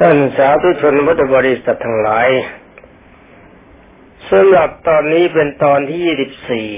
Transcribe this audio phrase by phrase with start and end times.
[0.00, 2.28] ท่านสาธุชนพุทธบริษัททั้งหลาย
[4.30, 6.68] สำหรับตอนนี้เป็นตอนที่ยี่สิบสี่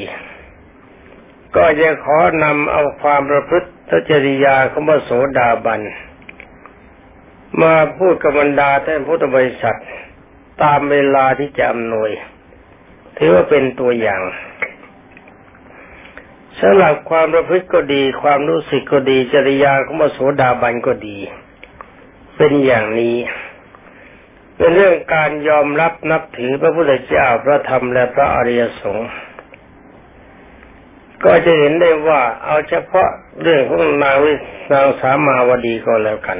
[1.57, 3.69] ก็จะขอนำเอาความประพฤติ
[4.11, 5.81] จริยาของพระโสดาบัน
[7.63, 9.79] มาพูดกับบรรดาท่านพุทธบริษัท
[10.63, 12.11] ตามเวลาที่จะอำนวย
[13.19, 14.23] ถือว่าเป็นตัวอย่าง
[16.61, 21.19] สำหรับความประพฤติก็ดี ความรู้สึกก็ดีจริยาของพระโสดาบันก็ดี
[22.39, 23.17] เป็นอย่างนี้
[24.57, 29.11] เป็นเรื่องการยอมรับนับถือพระพุทธเจ้าพระธรรมและพระอริยสงฆ์
[31.25, 33.09] ก็จะเห็นได้ว่าเอาเฉพาะ
[33.43, 34.33] เรื่องของนางวิ
[34.73, 36.39] นางสามาวดีก็แล้วกัน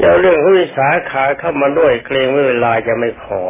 [0.00, 3.40] จะเรื่องของวิสาขาเข้ามาด้วยเกรงว่าเวลาจะไม่พอ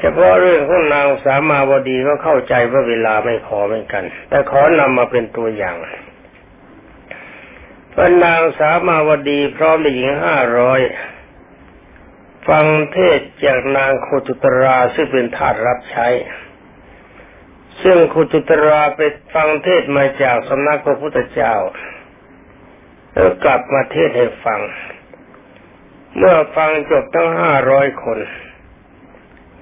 [0.00, 5.76] เฉพาะเรื่องของนางสามาวดีก็เข้าใจว่าเวลาไม่พอเหมือนกัน แต่ขอนำมาเป็นตัวอย่าง
[7.94, 10.80] พระนางสามาวดีพร้อมด้วยหญิงห้าร้อย
[12.48, 16.08] ฟังเทศจากนางโคจุตราซึ่งเป็นทาสรับใช้
[17.82, 19.00] ซึ่งคุจุตราไป
[19.34, 21.54] ฟังเทศมาจากสำนักพระพุทธเจ้า
[23.12, 24.60] แล้วกลับมาเทศให้ฟัง
[26.16, 28.18] เมื่อฟังจบทั้งห้าร้อยคน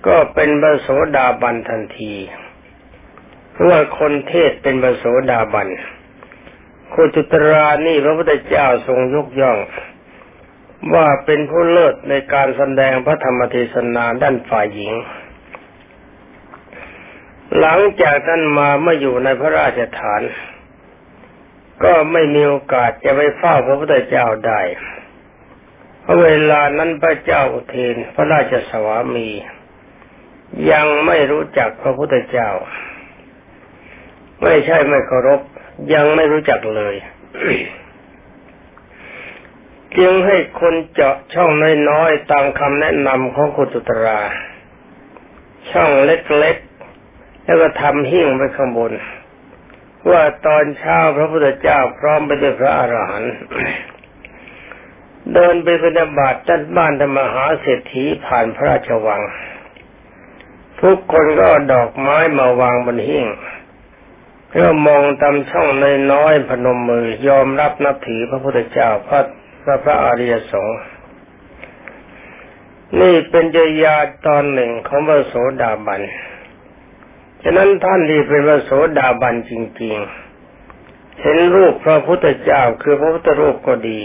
[0.07, 2.15] ก็เป็นบโสดาบันทันที
[3.53, 3.69] เพราะ
[3.99, 5.69] คนเทศเป็นบโสดาบัน
[6.91, 9.59] โคจุตรานี่พระพุทธเจ้าทรงยกย่อง
[10.95, 14.95] ว่าเป็นผู้เลิศในการแสดงพระธรรมเทศนาด้านฝ่ายหญิง
[17.59, 20.23] หลังจากท่านมาเมื่ออยู่ในพระราชฐาน
[21.85, 24.61] ก็ไม่มีโอกาสจะไปเฝ้าพระพุทธเจ้าได้
[26.03, 29.29] เพราะเวลานั้นพระเจ้าอุเทนพระราชสวามี
[30.71, 32.51] ยังไม่รู้จักพระพุทธเจ้า
[34.43, 35.41] ไม่ใช่ไม่เคารพ
[35.95, 36.95] ยังไม่รู้จักเลย
[39.99, 41.51] จึงให้คนเจาะช่อง
[41.91, 44.21] น้อยๆตามคำแนะนำของคุณตุตรา
[45.71, 48.93] ช่องเล็กๆ แล้วก็ทำหิ้งไปข้างบน
[50.11, 53.35] ว่าตอนเช้าพระพุทธเจ้าพร้อมไปด้วยพระอรหันต์
[55.35, 59.23] เดินไปปฏิบัติจัดบ้านธรรมหาเศรษฐีผ่านพระราชวัง
[60.83, 63.27] ทุกคนก็ดอกไม้มาวางบนหิ้ง
[64.49, 65.69] เพื่อมองตามช่อง
[66.13, 69.21] น้อยๆพนมมือยอมรับนับถือพระพุทธเจ้าพระ
[69.63, 70.81] พระพระอริยสงฆ์
[73.01, 76.01] นี่เป็นจยาตอนหนึ่งของพระโสดาบัน
[77.43, 79.95] ฉะนั้นท่านที่เป็นพระโสดาบันจริง
[80.59, 83.99] ๆ เห็นรูปพระพุทธเจ้าคือพระพุทธรูปก็ดี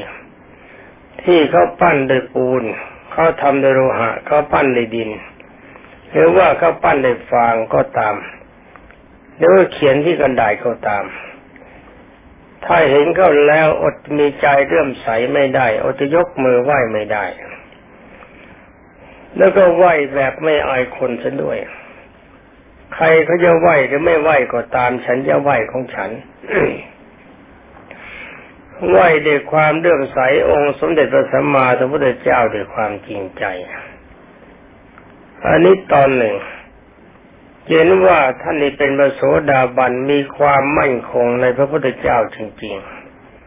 [1.24, 2.64] ที่เขาปั้นด้วยปูน
[3.12, 5.10] เขาทำด้วยโลหะ เขาปั้นด้วยดิน
[6.12, 8.16] หรือว่าเขาปั้นด้วยฟางก็ตาม
[9.38, 11.06] หรือว่าเขียนที่กันดาษก็ตาม
[12.66, 17.26] ถ้าเห็นเขาแล้วอดมีใจเรื่มใสไม่ได้ อดยกมือไหว้ไม่ได้
[19.38, 21.58] แล้วก็ไหว้แบบไม่อายคนซะด้วย
[22.94, 26.10] ใครเขาจะไหวหรือไม่ไหว้ก็ตาม ฉันจะไหว้ของฉัน
[28.90, 33.44] ไหวด้วยความเลื่อมใสองค์สมเด็จพระสัมมาสัมพุทธเจ้าด้วยความจริงใจ
[35.46, 36.36] อันนี้ตอนหนึ่ง
[37.70, 42.76] เห็นว่าท่านนี้เป็นพระโสดาบันมีความมั่นคงในพระพุทธเจ้าจริง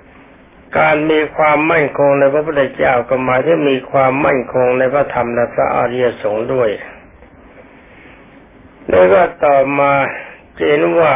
[0.03, 6.71] ๆ การมีความมั่นคงในพระพุทธเจ้าก็หมายถึงมีความมั่นคงในพระธรรมและพระอริยสงฆ์ด้วย
[8.91, 9.93] แล้วก็ต่อมา
[10.67, 11.15] เห็นว่า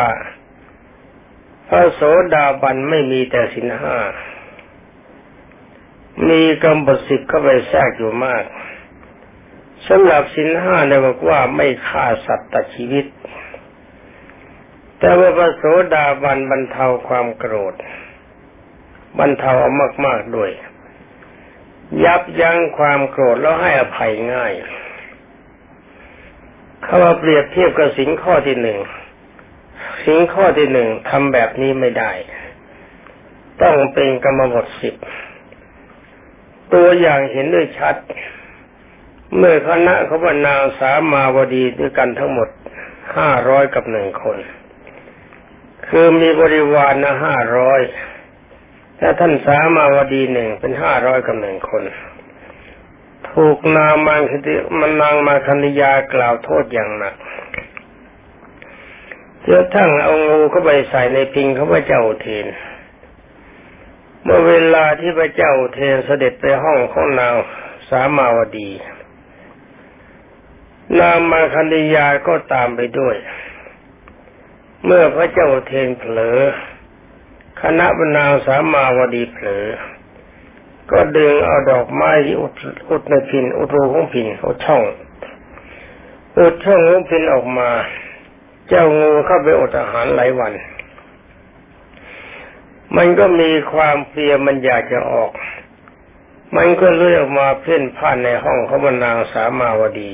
[1.68, 2.00] พระโส
[2.34, 3.96] ดาบันไม่มีแต่สินห้า
[6.28, 8.44] มีกำบดสิบเข้าไปแทรกอยู่มาก
[9.88, 13.06] สำหรับสินห้าเนี่ยบอกว่าไม่ฆ่าสัตว์ตัดชีวิต
[14.98, 15.62] แต่ว่าพระโส
[15.94, 17.74] ดาบันบรรเทาความโกรธ
[19.18, 19.52] บรรเทา
[20.06, 20.50] มากๆด้วย
[22.04, 24.52] ยับยั้งความโกรธแล้วให้อภัยง่าย
[26.82, 28.78] เขามาเปรียบเทียบกับสิงข้อที่หนึ่ง
[30.04, 32.12] สิงข้อที่หนึ่งทำแบบนี้ไม่ได้
[33.62, 34.94] ต้องเป็นกรรมบทสิบ
[36.74, 37.96] ตัวอย่างเห็นด้วยชัด
[39.36, 42.48] เมื่อคณะเขาบรรนางสามาวดีด้วยกันทั้งหมด
[43.16, 44.38] ห้าร้อยกับหนึ่งคน
[45.88, 47.80] คือมีบริวารนะห้าร้อย
[49.00, 51.82] ถ้าท่านสามาวดีหนึ่งเป็นห้าร้อยกับหนึ่งคน
[53.32, 57.14] ถูกนางมังคติมันนางมาคณิยากล่าวโทษอย่างหนัก
[59.42, 62.46] เจ้าทั้งเอางูเข้าไปใส่ในพิงเขาพระเจ้าเทน
[64.22, 67.34] เมื่อเวลาที่พระเจ้าเทนเสด็จไปห้องของนาง
[67.88, 68.70] สามาวดี
[70.98, 73.16] นางมาคณิยาก็ตามไปด้วย
[74.84, 76.38] เมื่อพระเจ้าเทนเผลอ
[77.62, 79.66] คณะบรรณาสามาวดีเผลอ
[80.90, 82.54] ก็ดึงเอาดอกไม้ที่อุด
[82.90, 84.82] อุดในพินอุดรูของพินอุดช่อง
[86.38, 87.70] อุดช่องของพินออกมา
[88.68, 90.52] เจ้างูเข้าไปอดอาหารหลายวัน
[92.96, 95.30] มันก็มีความเพลียมันอยากจะออก
[96.56, 100.10] มันก็เลื่อยออกมาเพ่นพ่านในห้องของนาสามาวดี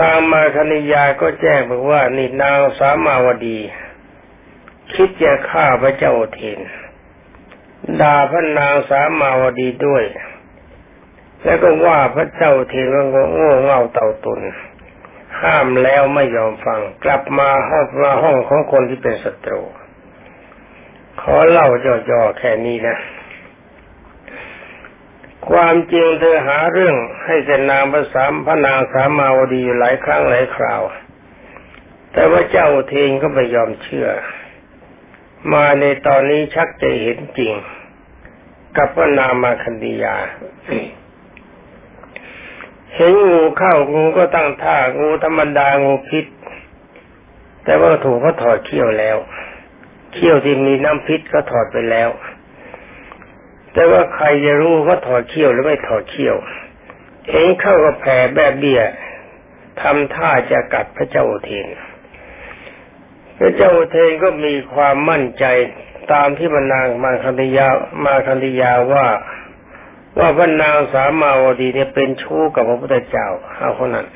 [0.00, 3.58] นางมาคณิยาก็แจ้งบอกว่านี่นางสามาวดี
[4.92, 6.60] คิดจะฆ่าพระเจ้าเทน
[8.00, 10.04] ด่าพระนางสามาวดีด้วย
[11.42, 14.40] แล้วก็ว่าพระเจ้าเทนว่าโง่เง่าเต่าตุน
[15.42, 19.60] ห้ามแล้วไม่ยอมฟัง กลับมาห้องมาห้องของคนที่เป็นศัตรู
[21.20, 21.68] ขอเล่า
[22.10, 22.96] ย่อๆแค่นี้นะ
[25.50, 30.82] ความจริงเธอหาเรื่องให้เสนางภาษามพระนางสามาวดีอยู่หลายครั้งหลายคราว
[32.12, 34.08] แต่ว่าเจ้าเทนก็ไม่ยอมเชื่อ
[35.52, 37.54] มาในตอนนี้ชักจะเห็นจริง
[38.76, 40.16] กับพระนามาคันดียา
[42.94, 46.26] เห็นงูเข้างูก็ตั้งท่างูธรรมดางูพิษ
[47.64, 49.16] แต่ว่าถูกเขาถอดเขี้ยวแล้ว
[50.12, 52.10] เขี้ยวที่มีน้ำพิษก็ถอดไปแล้ว
[53.72, 56.36] แต่ว่าใครจะรู้เขาถอดเขี้ยวหรือไม่ถอดเขี้ยว
[57.30, 58.82] เองเข้ากับแผลแบบเบี้ย
[59.80, 61.68] ทำท่าจะกัดพระเจ้าเทน
[63.38, 65.44] พระเจ้าเทนก็มีความมั่นใจ
[66.12, 67.68] ตามที่บรรนางมาคันธยา
[68.04, 69.06] มาคันธยาว่า
[70.18, 73.28] ว่าพระนางสามาวดีเนี่ยเป็นชู้กับพระพุทธเจ้า
[73.58, 74.06] เอาคนนั้น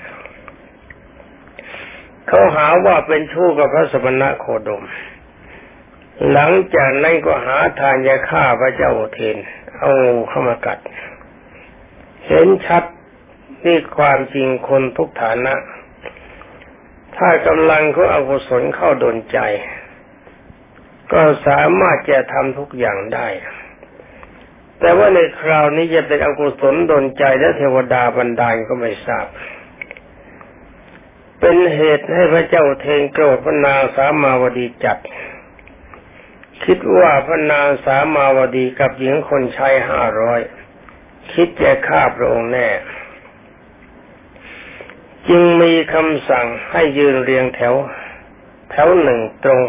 [2.28, 4.82] เขาหาว่าเป็นชู้กับพระสมณะโคดม
[6.30, 9.36] หลังจากนั้นก็หาทานยาฆ่าพระเจ้าเทน
[9.78, 10.78] เอางูเข้ามากัด
[12.26, 12.84] เห็นชัด
[13.64, 15.54] นี่ความจริงคนทุกฐานะ
[17.16, 19.38] ถ้ากำลังของอกุศลเข้าดนใจ
[21.12, 23.28] ก็สามารถจะทำทุกอย่างได้
[24.80, 29.26] แต่ว่าในคราวนี้จะเป็นอกุศลดนใจและเทวดาบันดาลก็ไม่ทราบ
[31.40, 34.98] เป็นเหตุให้พระเจ้าเทงโกรธพระนางสามาวดีจัด
[36.64, 40.40] คิดว่าพระนางสามาวดีกับหญิงคนใชายห้าร้อย
[41.32, 42.68] คิดจะฆ่าพระองค์แน่
[45.28, 47.74] จึงมีคำสั่งให้ยืนเรียงแถว
[48.70, 49.60] แถวหนึ่งตรง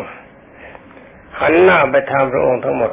[1.40, 2.92] หันหน้าไปทางพระองค์ทั้งหมด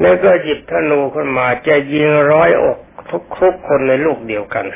[0.00, 2.78] แล้วก็หยิบธนูขึ้นมาจะยิงร้อยอก
[3.10, 4.66] ทุกทุกคนในลูกเดียวกัน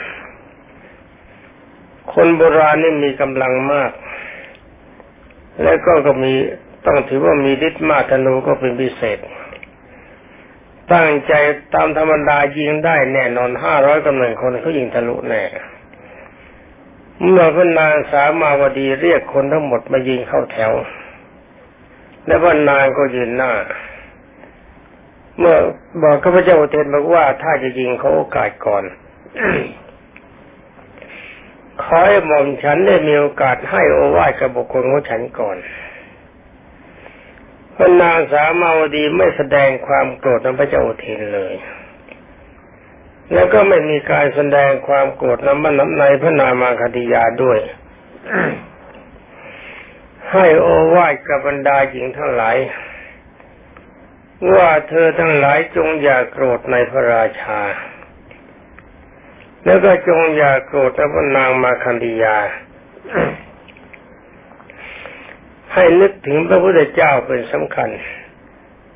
[2.13, 3.93] คนโบราณนี่มีกำลังมาก
[5.63, 6.35] แล้วก็ก็มี
[6.89, 9.19] ต้องถือว่ามีฤทธิ์มากธนูก็เป็นพิเศษ
[10.93, 11.33] ตั้งใจ
[11.75, 15.43] ตามธรรมดายิงได้แน่นอนห้าร้อยกำลังคนเขายิงทะลุแน่
[17.23, 20.73] เมื่อพระนางสามาวดีเรียกคนทั้งหมดมายิงเข้าแถว
[22.27, 23.53] และพระนางก็ยืนหน้า
[25.39, 25.57] เมื่อ
[26.03, 28.85] บอกข้าพเจ้าเทนบอกว่าถ้าจะยิงเขาโอกาสก่อน
[31.83, 35.57] ขอให้หม่อมฉันได้มีโอกาสให้โอวาทกับบุคคลของฉันก่อน
[37.81, 41.55] พระนางสามาวดีไม่แสดงความโกรธต่อพระเจ้าเทนเลย
[43.33, 47.59] แล้วก็ไม่มีการแสดงความโกรธน้ำมันน้ำในพระนามาคติยาด้วย
[50.33, 52.57] ให้โอวาทกับบรรดาหญิงทั้งหลาย
[54.57, 57.61] ว่าเธอทั้งหลายจงอย่าโกรธในพระราชา
[59.65, 62.39] แล้วก็จงอย่าโกรธพระนางมาคันธิยา
[65.79, 67.89] ให้นึกถึงพระพุทธเจ้าเป็นสำคัญ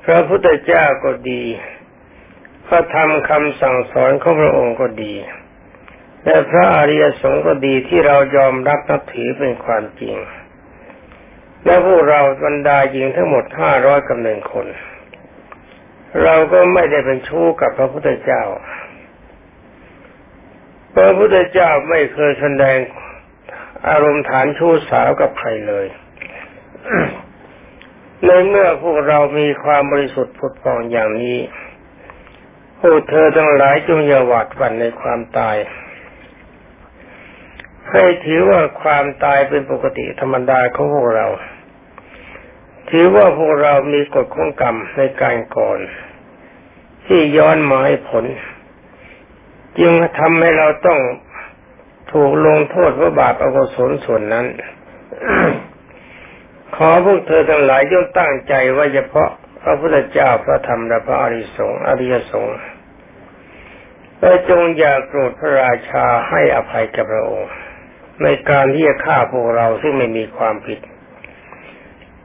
[0.05, 1.43] พระพุทธเจ้าก็ดี
[2.67, 5.15] พระธรรมคำสั่งสอนของพระองค์ก็ดี
[6.25, 10.17] และพระอริยสงฆ์ก็ดีที่เรายอมรับนับถือเป็นความจริง
[11.65, 14.67] และพวกเราบรรดาหญิงทั้งหมดห้าร้อยกับหนึ่งคน
[16.23, 18.43] เราก็ไม่ได้เป็นชู้กับพระพุทธเจ้า
[20.95, 22.79] พระพุทธเจ้าไม่เคยแสดง
[23.89, 25.87] อารมณ์ฐานชู้สาวกับใครเลย
[28.27, 31.39] ในเมื่อพวกเรามีความบริสุทธิ์ผุดผ่องอย่างนี้
[32.81, 35.57] พวกเธอทั้งหลายจงอย่าหวาดหวั่นในความตาย
[37.91, 41.27] ให้ถือว่าความตายเป็นปกติธรรมดาของพวกเรา
[42.91, 45.79] ถือว่าพวกเรามีกฎของกรรมในการก่อน
[47.07, 48.25] ที่ย้อนมาให้ผล
[49.79, 51.01] จึงทำให้เราต้อง
[52.13, 54.47] ถูกลงโทษเพราะบาปอกุศลส่วนนั้น
[56.77, 59.31] ขอพวกเธอทั้งหลายจงตั้งใจว่าเฉพาะ
[59.63, 62.59] พระพุทธเจ้าพระธรรมและพระอริสงฆ์อริยสงฆ์
[64.21, 67.51] และจงอย่าโกรธพระราชาให้อภัยกับพระองค์
[68.23, 70.81] ในการที่จะฆ่าพวกเราซึ่งไม่มีความผิด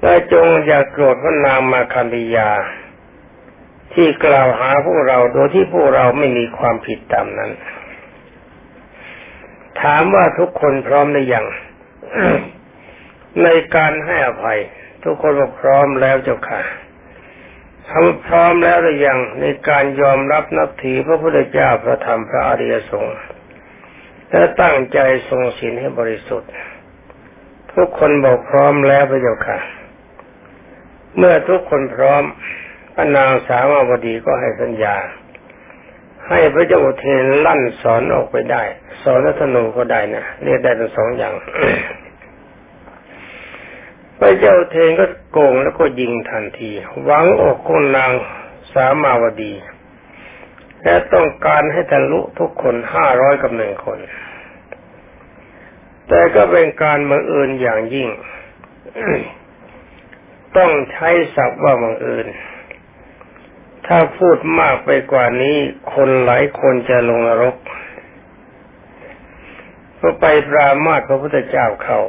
[0.02, 2.50] และจงอย่าโกรธพระนางมาคันธยา
[3.94, 7.52] ที่กล่าวหาพวกเราโดยที่พวกเราไม่มีความผิดตามนั้น
[9.82, 11.46] ถามว่าทุกคนพร้อมหรือยัง
[13.44, 14.60] ในการให้อภัย
[15.04, 16.62] ทุกคนบอกพร้อมแล้วเจ้าค่ะ
[17.90, 23.18] ทำพร้อมแล้วหรือยังในการยอมรับนับถือพระพุทธเจ้าพระธรรมพระอริยสงฆ์
[24.30, 26.52] และตั้งใจทรงศีลให้บริสุทธิ์
[27.74, 29.60] ทุกคนบอกพร้อมแล้วพระเจ้าค่ะ
[31.18, 32.24] เมื่อทุกคนพร้อม
[32.94, 34.96] พระนางสาวาวดีก็ให้สัญญา
[36.30, 38.64] ให้พระเจ้าเทนลั่นสอนออกไปได้
[39.04, 41.34] สอนธนูก็ได้นะเรียกได้ทั้งสองอย่าง
[44.20, 46.72] พระเจ้าเทนก็โกงแล้วก็ยิงทันที
[47.04, 48.12] หวังอกคนนาง
[48.74, 49.54] สามาวดี
[50.84, 54.00] และต้องการให้ทะลุทุกคนห้าร้อยกับหนึ่งคน
[56.08, 58.10] แต่ก็เป็นการบังเอิญอย่างยิ่ง
[60.58, 62.28] ต้องใช้ศัพท์ว่าบังเอิญ
[63.88, 65.58] ถ้าพูดมากไปกว่านี้
[65.94, 67.56] คนหลายคนจะลงนรก
[70.02, 72.00] ก็ไปปรามาสพระพุทธเจ้าเขา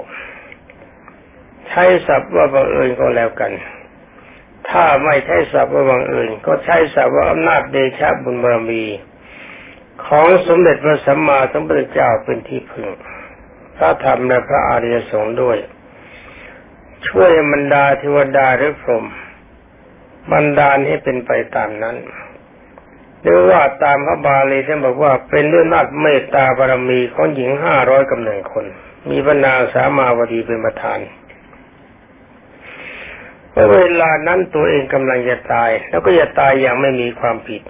[1.68, 3.52] ใช้ศัพท์ว่าบังเอิญก็แล้วกัน
[4.70, 8.84] ถ้าไม่ใช้ศัพท์ว่าบังเอิญก็ใช้ศัพท์ว่าอำนาจเดชะบุญบารมี
[10.06, 12.88] ของสมเด็จพระสัมมาสัมพุทธเจ้าเป็นที่พึ่ง
[13.76, 15.58] พระธรรมและพระอริยสงฆ์ด้วย
[17.08, 19.04] ช่วยบรรดาเทวดาหรือพรหม
[20.32, 21.96] บรรดาให้เป็นไปตามนั้น
[23.22, 28.66] หรือว่าตามพระบาลีท่านบอกว่าเป็นด้วยนาจเมตตาบารมีของหญิงห้าร้อยกำเนิดคน
[29.10, 30.98] มีบรรดาสามาวดีเป็นประธาน
[33.74, 37.62] เวลานั้นตัวเองกำลังจะตาย แล้วก็จะตายอย่างไม่มีความผิด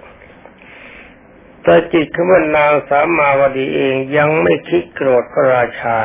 [1.63, 5.99] แต่จิตขมันนางสามาวดีเองยังไม่คิดโกรธพระราชา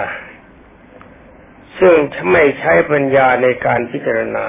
[1.78, 1.94] ซึ่ง
[2.32, 4.46] ไม่ใช้ปัญญาในการพิจารณา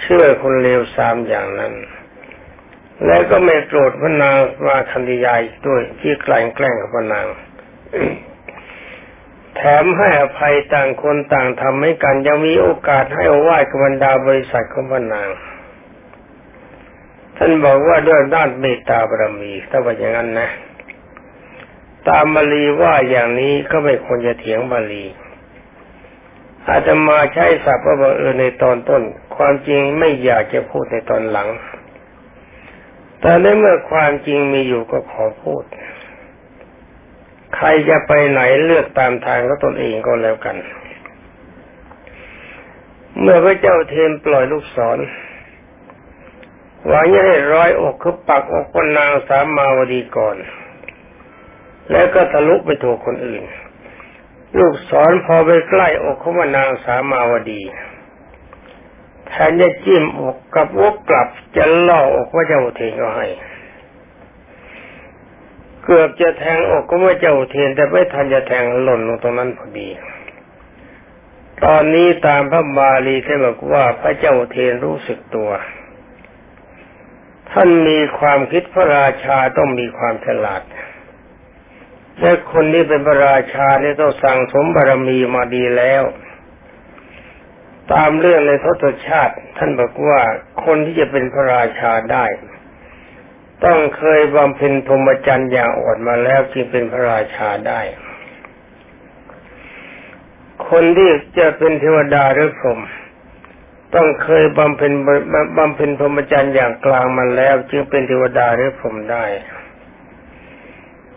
[0.00, 1.74] เชื่อคนเลวสามอย่างนั้น
[3.06, 4.34] แล้วก็ไม่โกรธพระนาง
[4.66, 7.26] มาคันธิยายด้วยที่กลั่นแกล้งกับพระนาง
[9.56, 15.28] แถมให้อภัยต่างคนต่างทำให้กัน ยังมีโอกาสให้อวาดกับบรรดาบริษัทของพระนาง
[17.36, 20.48] ท่านบอกว่าด้วยด้านเมตตาบารมีถ้าว่าอย่างนั้นนะ
[22.08, 25.04] ตามบาลีว่าอย่างนี้ก็ไม่ควรจะเถียงบาลี
[26.68, 29.02] อาจจะมาใช้ศัพท์ว่าบังเอิญในตอนต้น
[29.36, 31.48] ความจริงไม่อยากจะพูดในตอนหลัง
[33.20, 35.64] แต่ในเมื่อความจริงมีอยู่ก็ขอพูด
[37.54, 40.56] ใครจะไปไหนเลือกตามทางของตนเองก็แล้วกัน
[43.20, 44.98] เมื่อพระเจ้าเทนปล่อยลูกศร
[46.86, 50.36] หวังจะให้ร้อยอกคือปักอกคนนางสามมาวดีก่อน
[51.90, 53.42] แล้วก็ทะลุไปถูกคนอื่น
[54.58, 57.62] ลูกศรพอไปใกล้อกของนางสามมาวดี
[59.28, 63.26] แทนจะจิ้มอกกับวกกลับจะล่ออกพระเจ้าเทนก็ให้
[65.84, 69.88] เกือบจะแทงอกก็ว่เจ้าเทียนแต่ไม่ทันจะแทงหล่นลงตรงนั้นพอดี
[71.64, 75.50] ตอนนี้ตามพระบาลีท่านบอกว่าพระเจ้าเทียนรู้สึกตัว
[77.50, 80.62] ท่านมีความคิดพระราชาต้องมีความฉลาด
[82.20, 86.04] และคนนี้เป็นพระราชาเนี่ยต้องสั่งสมบารมีมาดีแล้ว
[87.92, 90.20] ตามเรื่องในทศชาติ ท่านบอกว่า
[90.64, 92.24] คนที่จะเป็นพระราชาได้
[93.64, 97.80] ต้องเคยบำเพ็ญพรหมจรรย์อย่างอดมาแล้วจึงเป็นพระราชาได้
[100.68, 102.80] คนที่จะเป็นเทวดาหรือพรหม
[103.94, 104.92] ต้องเคยบำเพ็ญ
[105.58, 109.24] บำเพ็ญพรหมจรรย์อย่างกลางมาแล้ว จึงเป็นเทวดาหรือพรหมได้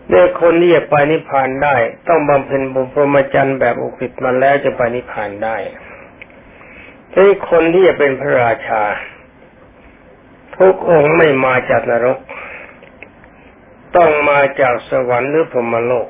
[0.08, 1.76] เมื่อคนที่จะไปนิพพานได้
[2.08, 5.56] ต้องบำเพ็ญพรหมจรรย์แบบอุกฤษมาแล้วจะไปนิพพานได้
[7.14, 8.82] ที่คนที่จะเป็นพระราชา
[10.58, 12.18] ทุกองค์ไม่มาจากนรก
[13.96, 16.08] ต้องมาจากสวรรค์หรือพรมโลก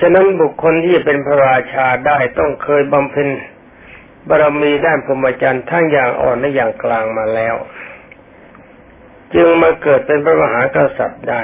[0.00, 3.28] ดังนั้นบุคคลที่เป็นพระราชาได้ต้องเคยบำเพ็ญ
[4.28, 7.56] บารมีด้านพรหมจรรย์ทั้งอย่างอ่อนและอย่างกลางมาแล้ว
[9.34, 11.42] จึงมาเกิดเป็นพระมหากษัตริย์ได้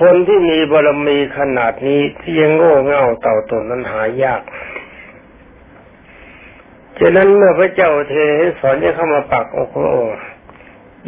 [0.00, 4.42] คนที่มีบารมีขนาดนี้ที่ยังโง่เง่าเต่าตนนั้นหายาก
[7.00, 8.14] ฉะนั้นเมื่อพระเจ้าเท
[8.60, 10.16] สอนจะเข้ามาปักอกพระองค์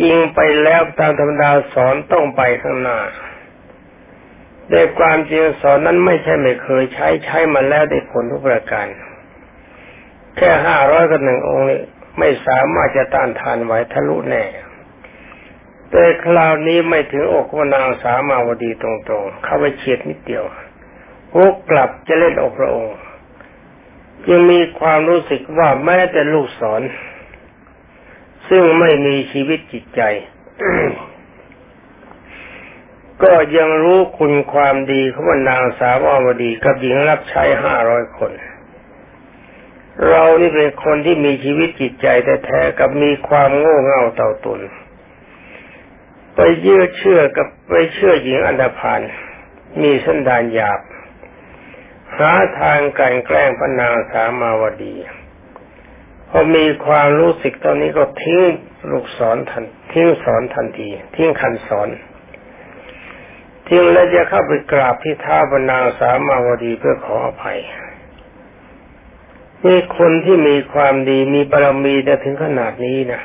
[0.04, 2.98] ยิงไปแล้วตามธรรมดาสอนต้องไปข้างหน้า
[4.72, 8.86] ด้วยความจริงสอนนั้นไม่ใช่ไม่เคยใช้ใช้มาแล้วได้ผลทุกประการ
[10.36, 11.80] แค่ห้าร้อยกับหนึ่งองค์นี้
[12.18, 14.44] ไม่สามารถจะต้านทานไหวทะลุแน่
[15.90, 18.90] แต่คราวนี้ไม่ถึงอกวานางสามาวดีตร
[19.20, 20.44] งๆ เข้าไปเฉียดนิดเดียว
[21.36, 22.96] วกกลับจะเล่นอกพระองค์
[24.30, 26.82] ยังมีความรู้สึกว่าแม้แต่ลูกศร
[28.48, 30.00] ซึ่งไม่มีชีวิตจิตใจ
[33.22, 38.32] ก็ยังรู้คุณความดีของนางสาวอวดีกับหญิงรับใช้ห้าร้อยคน
[40.08, 44.60] เรานี่เป็นคนที่มีชีวิตจิตใจแต่แท้กับมีความโง่เง่าเต่าตุน
[46.34, 49.00] ไปเยื่อเชื่อกับไปเชื่อหญิงอันดพาน
[49.82, 50.80] มีสันดานหยาบ
[52.16, 54.94] หาทางกันแกล้งพระนางสามาวดี
[56.28, 58.42] พอมีความรู้สึกตอนนี้ก็ทิ้ง
[58.90, 61.88] ลูกสอนทันทิ้งสอนทันที ทิ้งคันสอน
[63.68, 67.60] ทิ้งแล้วจะเข้าไปกราบที่ท้าพระนางสามาวดีเพื่อขออภัย
[69.64, 73.20] นี่คนที่มีความดีมีบารมีจะถึงขนาดนี้นะ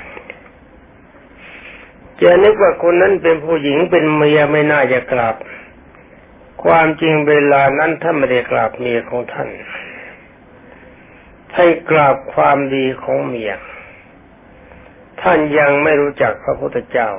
[2.21, 5.35] จะนึกว่าคนนั้นเป็นผู้หญิงเป็นเมียไม่น่าจะกราบ
[6.65, 9.49] ความจริงเวลานั้นท่านไม่ได้กราบเมียของท่าน
[11.55, 13.51] ให้กราบความดีของเมีย
[15.21, 17.09] ท่านยังไม่รู้จักพระพุทธเจ้า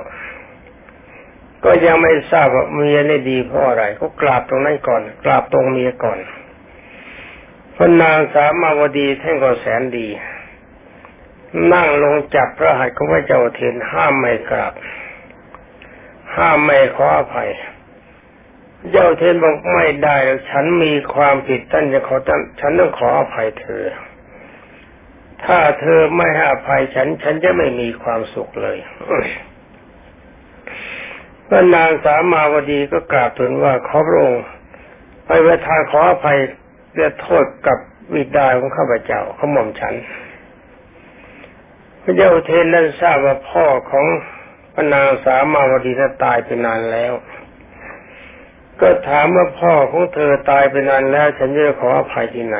[1.63, 6.19] ก็ยังไม่ทราบว่าเมียนี่ดีเพราะอะไร ก็กราบตรงนั้นก่อน กราบตรงเมียก่อน
[7.75, 10.07] พระนางสามาวดีท่านก็แสนดี
[11.73, 14.73] นั่งลงจับพระหัตถ์ของพระเจ้าเทนห้ามไม่กราบ
[16.35, 17.49] ห้ามไม่ขออภัย
[18.91, 20.15] เจ้าเทนบอกไม่ได้
[20.49, 22.17] ฉันมีความผิดท่านจะขอ
[22.59, 23.83] ฉันต้องขออภัยเธอ
[25.43, 28.77] ถ้าเธอไม่ให้อภัยฉัน ฉันจะไม่มีความสุขเลย
[31.47, 34.43] พระนางสามาวดีก็กราบทูลว่าขอพระองค์
[35.25, 36.37] ไปเวทานขออภัย
[36.93, 37.77] เรียโทษกับ
[38.15, 39.93] วิดาของข้าพเจ้าเขาหม่อมฉัน
[42.03, 44.05] พระเจ้าเทนนั้นทราบว่าพ่อของ
[44.73, 47.13] พระนางสามาวดีนั้นตายไปนานแล้ว
[48.81, 52.57] ก็ถามว่าพ่อของเธอตายไปนานแล้วฉันจะขออภัยที่ไหน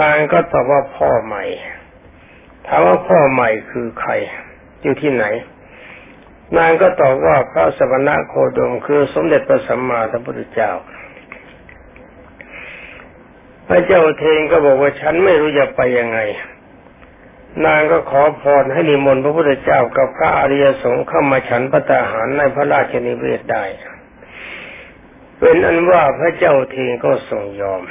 [0.00, 1.44] นางก็ตอบว่าพ่อใหม่
[2.66, 4.12] ถามว่าพ่อใหม่คือใคร
[4.82, 5.24] อยู่ที่ไหน
[6.58, 10.72] นางก็ตอบว่าพระสมณะโคดมคือสมเด็จพระสัมมาสัมพุทธเจ้า
[13.68, 16.18] พระเจ้าเทนก็บอกว่าฉันไม่รู้จะไปยังไง
[17.64, 23.64] นางก็ขอพรให้นิมนต์พระพุทธเจ้ากับพระอริยสงฆ์เข้ามาฉันพระตาหารในพระราชนิเวศได้
[25.40, 27.82] เป็นอันว่าพระเจ้าเทนก็ทรงยอม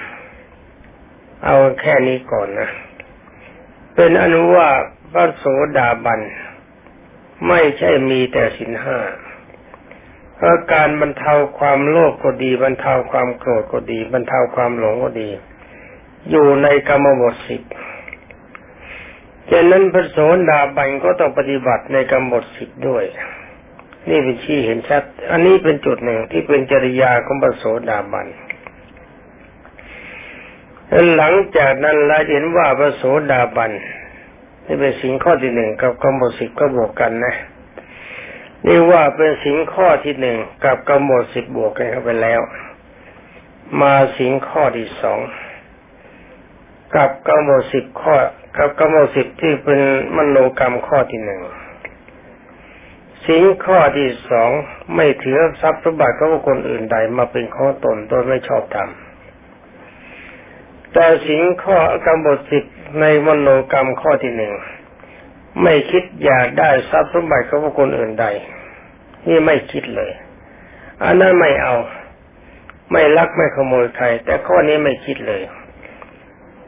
[1.45, 2.69] เอาแค่นี้ก่อนนะ
[3.95, 4.69] เป็นอนุว่า
[5.11, 5.45] พระโส
[5.77, 6.21] ดาบัน
[7.47, 8.99] ไม่ใช่มีแต่สินห้า
[10.35, 15.29] เพราะการบรรเทาความโลภก็ดี บรรเทาความโกรธก็ดี บรรเทาความหลงก็ดี
[16.29, 17.61] อยู่ในกรรมบทสิบ
[19.49, 20.17] ฉะนั้นพระโส
[20.49, 23.03] ดาบันก็ต้องปฏิบัติในกรรมบทสิบด้วย
[24.09, 28.27] นี่เป็นชี้เห็นชัด อันนี้เป็นจุดหนึ่งที่เป็นจริยาของพระโสดาบัน
[31.15, 33.71] หลังจากนั้นเราเห็นว่าพระโสดาบัน
[34.65, 37.35] นี่เป็นสิ่งข้อที่หนึ่งกับกำหนดสิบก็บวกกันนะ
[38.65, 42.41] นี่ว่าเป็นสิ่งข้อที่หนึ่งกับกำหนดสิบบวกกันเข้าไปแล้ว
[43.81, 45.19] มาสิ่งข้อที่สอง
[46.95, 48.15] กับกำหนดสิบข้อ
[48.57, 49.79] กับกำหนดสิบที่เป็น
[50.15, 51.41] มโนกรรมข้อที่หนึ่ง
[53.27, 54.51] สิ่งข้อที่สอง
[54.95, 58.89] ไม่ถือทรัพย์สมบัติของคนอื่นใดมาเป็นข้อตนโดยไม่ชอบธรรม
[60.93, 64.53] แต่สิ่งข้อกำหนดสิทธิ์ในมโนกรรมข้อที่หนึ่ง
[65.63, 68.25] ไม่คิดอยากได้ทรัพย์สมบัติของคนอื่นใด
[69.27, 70.11] นี่ไม่คิดเลย
[71.03, 71.75] อันนั้นไม่เอา
[72.91, 75.41] ไม่ลักไม่ขโมยใคร แต่ข้อนี้ไม่คิดเลย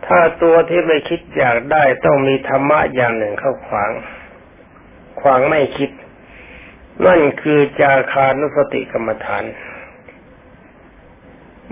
[0.08, 3.91] ถ้าตัวที่ไม่คิดอยากได้ต้องมีธรรมะอย่างหนึ่งเข้าขวาง
[5.22, 5.89] ขวางไม่คิด
[7.05, 9.43] นั่นคือจาคานุสติกรรมฐาน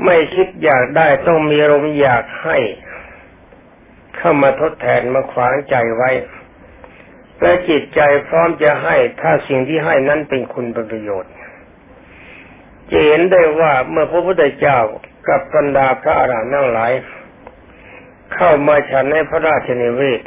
[0.03, 2.57] ไม่คิดอยากได้ต้องมีอารมอยากให้
[4.17, 6.11] เข้ามาทดแทนมาขวางใจไว้
[7.41, 11.33] และจิตใจพร้อมจะให้ถ้าสิ่งที่ให้นั้นเป็นคุณปประโยชน์
[12.91, 14.79] จะเห็นได้ว่าเมื่อพระพุทธเจ้า
[15.27, 16.91] กับบรรดาพระอรหันต์ทั้งหลาย
[18.33, 20.21] เข้ามาฉันในพระราชนิเวศ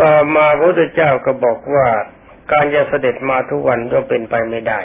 [0.00, 1.88] ต่อมาพระพุทธเจ้าก็บอกว่า
[2.52, 4.80] การจะเสด็จมาทุกวันก็เป็นไปไม่ได้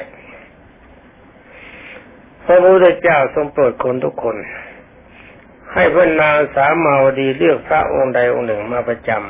[2.46, 4.38] พระพุทธเจ้าทรงโปรดคนทุกคน
[5.74, 9.22] ให้พระนางสามาวดีเลือกพระองค์ใดองค์หนึ่งมาประจำ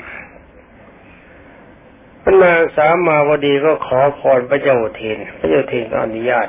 [2.22, 6.48] พระนางสามาวดีก็ขอพรพระเจ้าเทนพระเจ้าเทนอนุญาต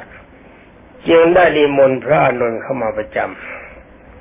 [1.08, 3.18] จึงได้รีมนพระอนนท์เข้ามาประจ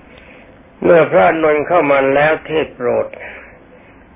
[0.09, 3.07] ำเมื่อพระอนนท์เข้ามาแล้วเทศโปรด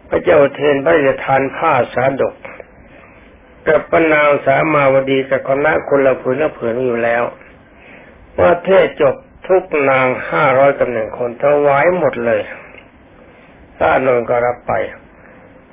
[0.09, 2.35] พระเจ้าเทนพระราชทานผ้าสาดก
[3.67, 7.23] กับพระนางสามาวดีกับคณะคนละผืนละผืนอยู่แล้ว
[8.39, 9.15] ว่าเทศจบ
[9.47, 12.41] ทุกนางห้าร้อยกับหน่งคนถวายหมดเลย
[13.79, 14.73] ถ้านนก็รับไป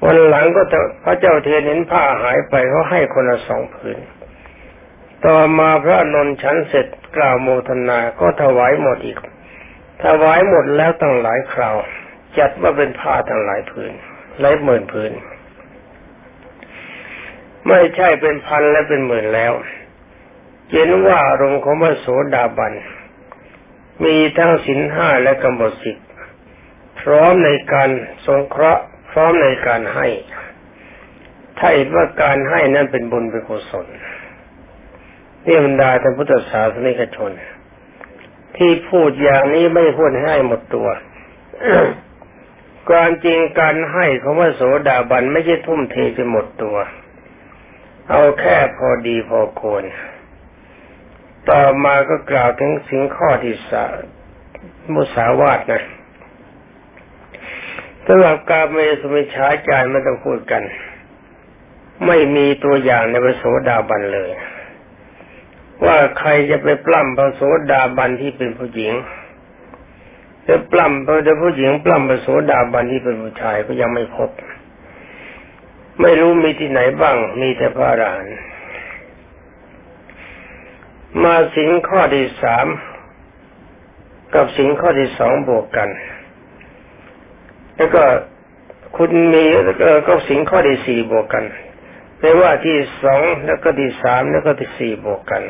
[0.03, 0.63] วันหลังก็
[1.05, 3.99] พระเจ้าเทียนเห็นผ้าหายไปเขาให้คนละสองผืน
[5.27, 9.19] ต่อมาพระนนท์ฉันเสร็จกล่าวโมทนาก็ถวายหมดอีก
[10.05, 11.77] ถวายหมดแล้วตั้งหลายคราว
[12.39, 13.93] จัดว่าเป็นผ้าตั้งหลายผืน
[14.41, 15.13] หลายหมื่นผืน
[17.69, 19.53] ไม่ใช่เป็นพันและเป็นหมื่นแล้ว
[20.73, 22.73] เห็นว่าอารมณ์ของพระโสดาบัน
[24.05, 26.07] มีทั้งสินห้าและกำหนดสิทธิ์
[27.01, 27.91] พร้อมในการ
[28.27, 30.07] สงเคราะห์ พร้อมในการให้
[31.59, 33.87] ถ้าเห็นว่าการให้นั้นเป็นบุญเป็นกุศล
[35.47, 37.31] นี่บรรดาท่านพุทธศาสนิกชน
[38.57, 40.89] ที่พูดอย่างนี้ไม่พูดให้หมดตัว
[42.89, 46.77] ความจริงการให้ของพระโสดาบันไม่ใช่ทุ่มเทจนหมดตัว
[48.11, 49.85] เอาแค่พอดีพอควร
[51.51, 53.85] ต่อมาก็กล่าวถึงสิ่งข้อที่สา
[54.95, 55.83] มุสาวาทนะ
[58.07, 60.63] สำหรับการเมสุมิชาจารไม่ต้องพูดกัน
[62.07, 64.31] ไม่มีตัวอย่างในพระโสดาบันเลย
[65.85, 67.43] ว่าใครจะไปปล้ำพระโส
[67.73, 68.93] ดาบันที่เป็นผู้หญิง
[70.49, 74.31] จะปล้ำพระผู้หญิงปล้ำพระโสดาบันที่เป็นผู้ชายก็ยังไม่พบ
[76.01, 78.39] ไม่รู้มีที่ไหนบ้าง มีแต่พระอรหันต์
[81.23, 82.67] มาสิงข้อที่สาม
[84.35, 85.89] กับสิงข้อที่สองบวกกัน
[87.77, 88.05] แล้วก็
[88.97, 91.45] คุณมีแล้วก็สิงข้อที่สี่บวกกัน
[92.19, 95.43] แปลว่าที่สองแล้วก็ที่สามแล้วก็ที่สี่บวกกัน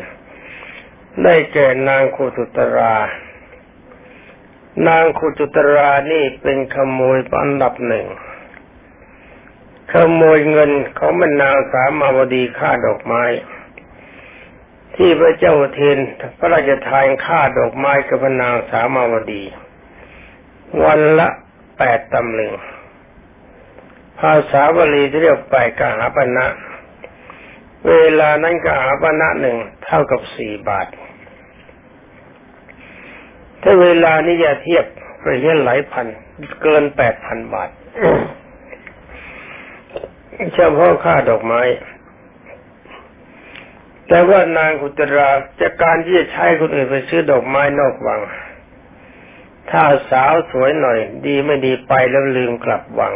[1.23, 2.95] ได้แก่นางคูตุตรา
[4.89, 8.07] นางคูตุตรานี่เป็นขโมยอันดับหนึ่ง
[9.93, 13.23] ขโมยเงินของมันนางสามาวดีค่าดอกไม้
[14.97, 15.99] ที่พระเจ้าเทน
[16.39, 19.43] พระราชทานค่าดอกไม้กับพนางสามาวดี
[20.85, 21.29] วันละ
[21.79, 22.53] แปดตำลึง
[24.19, 26.47] ภาษาบาลีที่เรียกไปกหาปณะ
[27.89, 30.87] เวลานั้นกหาปณะหนึ่งเท่ากับสี่บาท
[33.63, 34.85] ถ้าเวลานี้จะเทียบ
[35.23, 36.07] ก็เห็นหลายพัน
[36.63, 37.71] เกินแปดพันบาท
[40.55, 41.63] เฉพาะค่าดอกไม้
[44.09, 48.21] แต่ว่านางกุตราจากการที่จะใช้คนอื่นไปซื้อดอกไม้นอกวัง
[49.71, 53.15] ถ้าสาวสวยหน่อย ดีไม่ดีไปแล้วลืมกลับวัง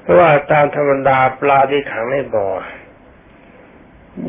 [0.00, 2.48] เพราะว่าตามธรรมดาปลาที่ขังในบ่อ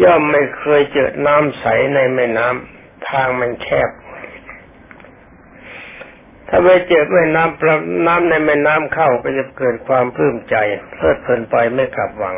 [0.03, 3.89] ย่อมไม่เคยเจอน้ำใสในแม่น้ำทางมันแคบ
[6.49, 7.75] ถ้าไปเจอแม่น้ำปลา
[8.07, 10.55] น้ำในแม่น้ำเข้าก็จะเกิดความปลื้มใจ
[10.93, 12.35] เพลิดเพลินไปไม่กลับวัง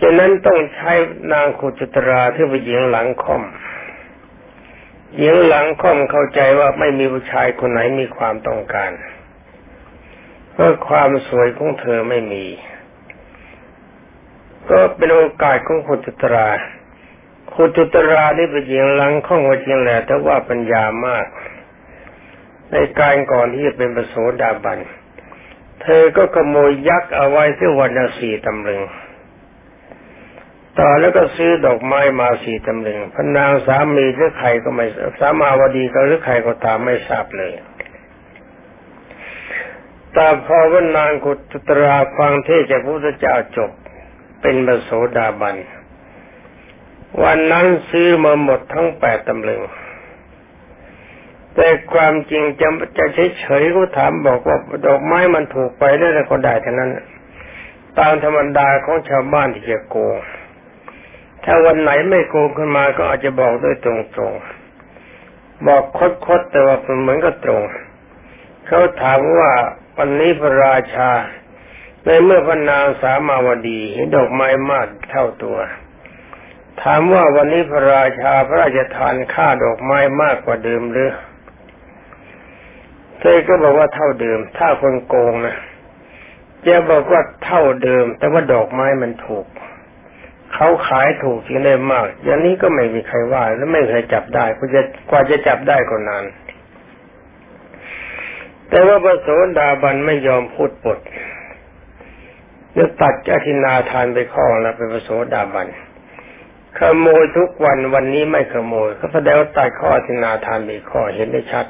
[0.00, 0.92] ฉะนั้นต้องใช้
[1.32, 3.42] นางขุจตราที่เป็นหญิงหลังค่อม
[5.18, 8.92] หญิงหลังค่อมเข้าใจว่าไม่มีผู้ชายคนไหนมีความต้องการ
[10.52, 12.46] เพราะความสวยของเธอไม่มี
[14.68, 16.48] ก็เป็นโอกาสของขุจตรา
[17.54, 21.26] ขุจตรานี่เป็นหญิงหลังค่อมว่าจริงแหละแต่ว่าปัญญามาก
[22.72, 24.78] ในการก่อนที่จะเป็นประโสดาบัน
[25.82, 28.82] เธอก็ขโมยยักษ์เอาไว้ที่วันละสี่ตำลึง
[30.78, 34.86] ต่อแล้วก็ซื้อดอกไม้มาสี่ตำลึงพนางสามีหรือใครก็ไม่
[35.20, 37.52] สามาวดีก็หรือใครก็ตามไม่ทราบเลย
[40.12, 41.32] แต่พอว่านางกุ
[41.68, 43.70] ตราฟังเทศจากพระพุทธเจ้าจบ
[44.40, 45.56] เป็นมโสดาบัน
[47.22, 49.60] วันนั้นซื้อมาหมดทั้งแปดตำลึง
[51.54, 53.04] แต่ความจริงจะจะ
[53.40, 56.90] เฉยๆก็ถามบอกว่าดอกไม้มันถูกไปได้แล้วก็ได้เท่านั้น
[57.98, 60.16] ตามธรรมดาของชาวบ้านที่จะโกง
[61.44, 63.92] ถ้าวันไหนไม่โกงขึ้นมาก็อาจจะบอกด้วยตร
[64.30, 65.84] งๆ บอก
[66.26, 67.62] คดๆแต่ว่าเหมือนกับตรง
[68.66, 69.52] เขาถามว่า
[69.98, 71.10] วันนี้พระราชา
[72.04, 75.58] ในเมื่อพระนางสามาวดีเห็นดอกไม้มากเท่าตัว
[76.82, 81.10] ถามว่าวันนี้พระราชาพระราชทานค่าดอกไม้มากกว่าเดิมหรือ
[83.20, 85.56] เธอก็บอกว่าเท่าเดิม ถ้าคนโกงนะ
[86.66, 89.46] จะบอกว่าเท่าเดิม แต่ว่าดอกไม้มันถูก
[90.54, 96.24] เขาขายถูกจริงได้มาก อย่างนี้ก็ไม่มีใครว่า และไม่เคยจับได้กว่าจะกว่าจะจับได้ก็นาน
[98.70, 99.28] แต่ว่าพระโส
[99.58, 100.98] ดาบันไม่ยอมพูดปด
[102.76, 105.66] จะตัดอธินาทานไปข้อแล้วเป็นพระโสดาบัน
[106.78, 111.66] ขโมยทุกวันวันนี้ไม่ขโมยก็แสดงว่าตัดข้ออธินาทานไปข้อเห็นได้ชัด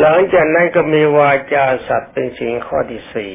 [0.00, 3.34] หลังจากนั้นก็มีวาจาสัตว์เป็นสิ่งข้อที่สี่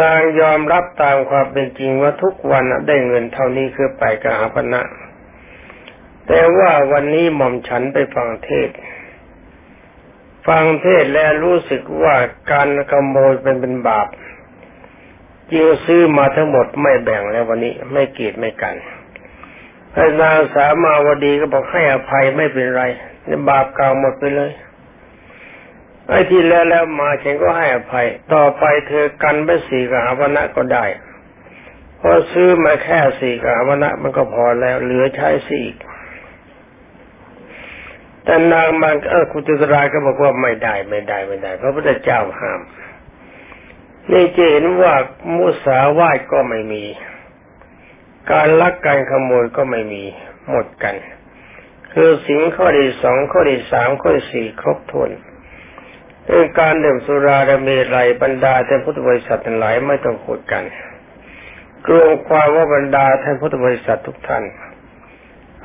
[0.00, 4.82] นางยอมรับตามความเป็นจริงว่าทุกวันได้เงินเท่านี้คือไปกหาพนะ
[6.26, 8.70] แต่ว่าวันนี้หม่อมฉันไปฟังเทศ
[10.48, 12.14] ฟังเทศแล้วรู้สึกว่า
[12.50, 14.08] การขโมยเป็นเป็นบาป
[15.50, 18.74] จิงซื้อมาทั้งหมดไม่แบ่งแล้ววันนี้ไม่เกียดไม่กัน
[19.94, 22.82] พระนางสามาวดีก็บอกให้อภัยไม่เป็นไร
[23.24, 24.52] ในบาปเก่าหมดไปเลย
[26.08, 30.84] ไอ้ที่แล้วแล้วมาฉันก็ให้อภัย ต่อไปเธอกันไปสี่กหาวนะก็ได้
[31.98, 35.66] เพอซื้อมาแค่สี่กหาวนะมันก็พอแล้ว เหลือใช้สี่
[38.24, 42.60] แต่นางมันเออคุณจุตราก็บอกว่าไม่ได้ไม่ได้ไม่ได้เพราะพระเจ้าห้าม
[44.12, 44.94] นี่จะเห็นว่า
[45.36, 46.84] มุสาวาทก็ไม่มี
[48.32, 50.04] การลักการขโมยก็ไม่มี
[50.50, 50.94] หมดกัน
[51.92, 55.10] คือสิ่งข้อที่สองข้อที่สามข้อที่สี่ครบถ้วน
[56.28, 60.64] เรื่องการดื่มสุราและเมลัยบรรดาท่านพุทธบริษัททั้งหลายไม่ต้องพูดกัน
[61.86, 64.44] กลัวความว่าบรรดาท่านพุทธบริษัททุกท่าน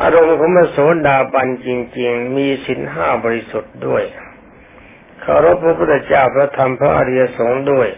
[0.01, 4.03] อารมณ์ของมโสดาบันจริง ๆ มีสินห้าบริสุทธิ์ด้วย
[5.21, 7.89] เคารพพระพุทธเจ้าพระธรรมพระอริยสงฆ์ด้วย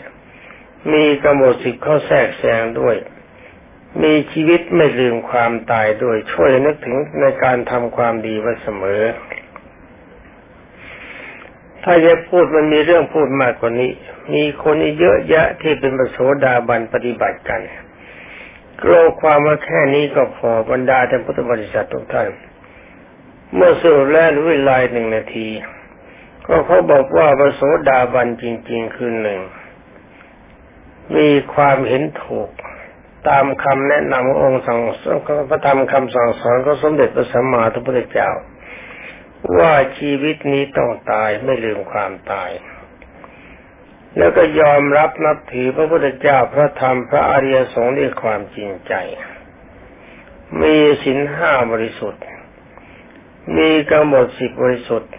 [0.94, 2.96] มีกำหนดสิบข้อแทรกแซงด้วย
[4.04, 9.02] มีชีวิตไม่ลืมความตายด้วยช่วยนึกถึงในการทำความดีไว้เสมอ
[11.88, 13.92] ถ้าจะพูดมันมีเรื่องพูดมากกว่านี้
[14.34, 17.62] มีคนเยอะแยะที่เป็นประโสดาบันปฏิบัติกัน
[18.82, 22.28] กลัวความว่าแค่นี้ก็พอบรรดาท่านพุทธบริษัททุกท่าน
[23.56, 25.48] เมื่อสุดแล้วเวลาหนึ่งนาที
[26.46, 29.40] ก็เขาบอกว่าประโสดาบันจริง ๆ คือหนึ่ง
[31.16, 32.50] มีความเห็นถูก
[33.30, 34.80] ตามคำแนะนำขององค์สั่ง
[35.50, 38.30] พระธรรมคำสั่งสอนของสมเด็จพระสัมมาสัมพุทธเจ้า
[39.58, 42.52] ว่าชีวิตนี้ต้องตายไม่ลืมความตาย
[44.18, 48.94] แล้วก็ยอมรับนับถือพระพุทธเจ้าพระธรรมพระอริยสงฆ์ด้วยความจริงใจ
[50.62, 52.24] มีศีลห้าบริสุทธิ์
[53.58, 55.14] มีกำหนดสิบบริสุทธิ์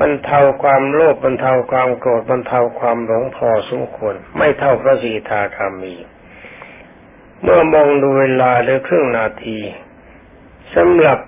[0.00, 5.94] บรรเทาความโลภบรรเทาความโกรธบรรเทาความหลงพอสมควรไม่เท่าพระสีทาคามี
[7.42, 9.58] เมื่อมองดูเวลาเหลือครึ่งนาที
[10.74, 11.18] สำหรับ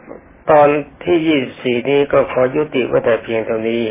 [0.50, 0.68] ตอน
[1.04, 3.84] ที่ยี่สี่นี้ก็ขอยุติไว้แต่เพียงเท่านี้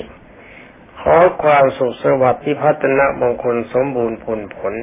[1.01, 4.73] ขอความสุขสวัสดิ์ที่พัฒนามงคลสมบูรณ์ผลผล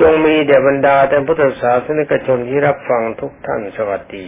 [0.00, 4.26] จงมีเดบรรดาแต่พุทธศาสนิกชนที่รับฟังทุกท่านสวัสดี